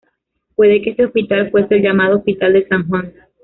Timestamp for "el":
1.75-1.83